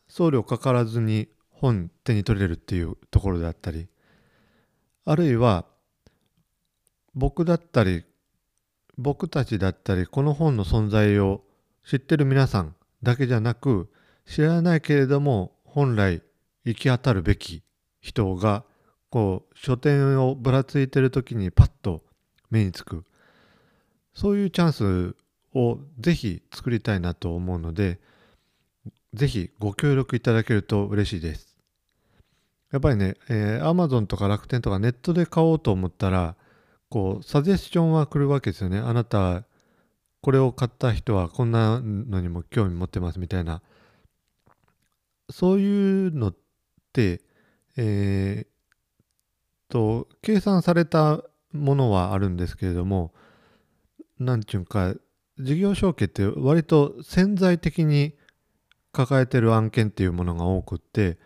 [0.09, 3.89] 送料かからずに本手に取れるっていうところであったり
[5.05, 5.66] あるいは
[7.14, 8.05] 僕だったり
[8.99, 11.43] 僕たちだったりこの本の存在を
[11.85, 12.74] 知ってる皆さん
[13.05, 13.89] だけじゃなく
[14.26, 16.22] 知らないけれども本来
[16.64, 17.62] 行き当たるべき
[18.01, 18.64] 人が
[19.11, 22.03] こう書店をぶらついてる時にパッと
[22.51, 23.05] 目につく。
[24.15, 25.17] そういうチャンス
[25.55, 28.01] をぜひ作りたいなと思うので、
[29.15, 31.57] ぜひご協力いただけると嬉しいです。
[32.71, 36.37] やっぱりね、えー Amazon とか楽天とかネットで買おうと思ったら、
[36.89, 38.79] こう、サジェスションは来るわけですよね。
[38.79, 39.45] あなた、
[40.23, 43.63] これを買った人はこんなのにも興味持ってますみたいな。
[45.31, 46.37] そういうのっ
[46.93, 47.23] て、
[47.77, 53.13] えーと、計算されたものはあるんですけれども、
[54.21, 54.95] なんちゅうか
[55.39, 58.14] 事業承継って割と潜在的に
[58.93, 61.18] 抱えてる案件っていうものが多くって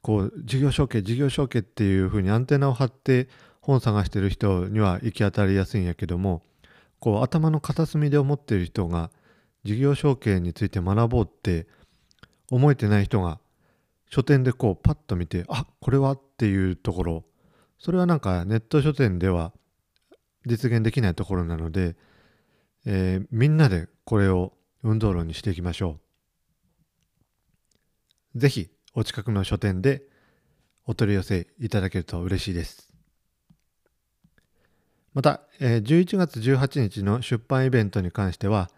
[0.00, 3.28] こう事業承継事業承継っていうふうにアンテナを張って
[3.60, 6.42] 本探してる人には行き当たりやすいんやけども
[6.98, 9.10] こう頭の片隅で思ってる人が
[9.62, 11.68] 事業承継について学ぼうって
[12.50, 13.38] 思えてない人が
[14.10, 17.24] 書店でこうパッと見てあこれはっていうところ。
[17.78, 19.52] それはなんかネット書店では
[20.46, 21.96] 実現できないところなので
[22.86, 24.52] えーみんなでこれを
[24.82, 25.98] 運動論にしていきましょ
[28.34, 28.38] う。
[28.38, 30.02] ぜひお近くの書店で
[30.86, 32.92] お取り寄せいただけると嬉しいです。
[35.14, 38.70] また、えー11月18日の出版イベントに関しては、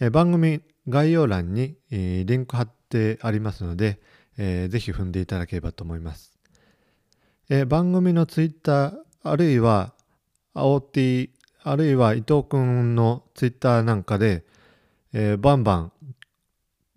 [0.00, 4.00] えー番組概要欄に、えーリンク貼ってありますので、
[4.36, 6.38] えーぜひ踏んでいただければと思います。
[7.48, 9.94] えー番組のツイッターあるいは
[10.54, 11.30] 青 T
[11.64, 14.44] あるいは伊藤君のツイッターなんかで、
[15.12, 15.92] えーバンバン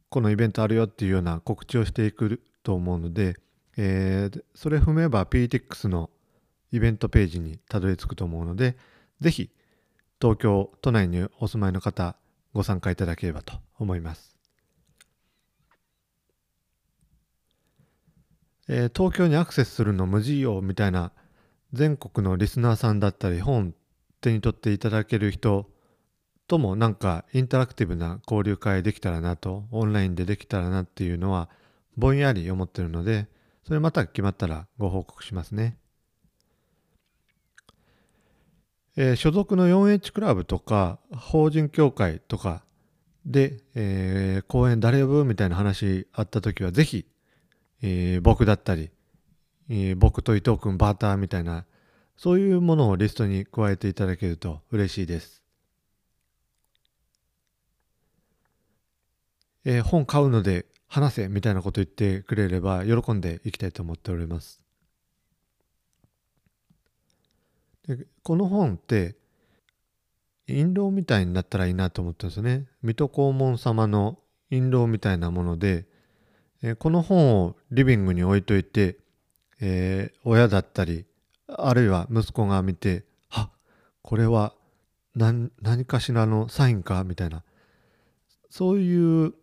[0.10, 3.36] このイベントあるよっていうような告知をしていくと思うので、
[3.78, 6.10] えーそれ踏めば PTX の
[6.72, 8.76] イベントページにたどり着くと思うので、
[9.22, 9.52] ぜひ
[10.20, 12.16] 東京都内にお住まいの方
[12.54, 14.36] ご参加いただければと思います。
[18.68, 21.12] えー東京にアクセスするの無事よみたいな
[21.72, 23.76] 全国のリスナーさんだったり本
[24.26, 25.70] 手に取っていただける人
[26.48, 31.50] ともなんかインタラクティブな交流会できたらなとオンラインでできたらなっていうのは
[31.98, 33.28] ぼんやり思ってるので
[33.68, 35.78] それまた決まったらご報告しますね。
[38.98, 42.64] えー所属の 4H クラブとか法人協会とか
[43.26, 47.06] で、えー講演誰呼ぶみたいな話あった時はぜひ、
[47.82, 48.92] えー僕だったり、
[49.70, 51.66] えー僕と伊藤君バーターみたいな
[52.18, 55.44] そういうものをリストに加えていただけると嬉しいです。
[59.66, 64.62] えー、本買うので話せみたいなこと言ってくれれば喜んでいきたいと思っております。
[67.88, 69.16] でこの本って
[70.48, 72.68] 印籠みたいになったらいいなと思ったんですね。
[72.84, 74.20] 水戸黄門様の
[74.52, 75.86] 印籠みたいなもので、
[76.62, 78.98] えこの本をリビングに置いといて、
[79.60, 81.06] えー、親だったり
[81.48, 83.50] あるいは息子が見て「あ
[84.02, 84.54] これは
[85.16, 87.44] 何何かしらのサインか?」みたいな
[88.50, 89.34] そういう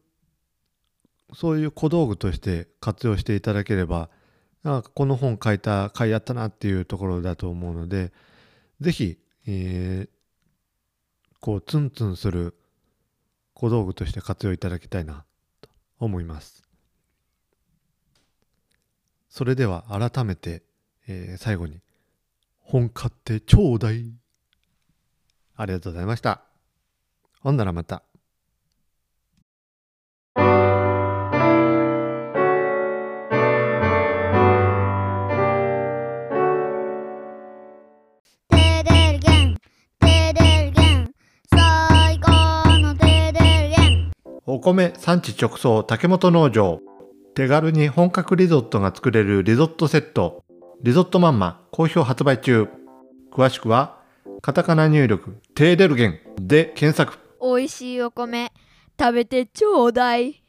[1.34, 4.10] そういう小道具として活用していただければ
[4.62, 8.12] なんかこの本書いた回やったなっていうところだと思うので
[8.80, 10.08] ぜひ、えー
[11.44, 12.56] こうツンツンする
[13.52, 15.24] 小道具として活用いただきたいな
[15.60, 16.62] と思います。
[19.28, 20.62] それでは改めて、
[21.08, 21.81] えー最後に
[22.72, 24.14] 本買ってちょうだい。
[25.56, 26.40] ありがとうございました。
[27.42, 28.02] ほんならまた。
[44.46, 46.80] お米産地直送竹本農場。
[47.34, 50.42] 手軽に本格リゾットが作れるリゾットセット。
[50.82, 52.68] リゾットマンマ好評発売中。
[53.32, 53.98] 詳しくは
[54.42, 57.18] カタカナ入力テーデルゲンで検索。
[57.40, 58.52] 美味しいお米
[59.00, 60.42] 食べてちょうだい。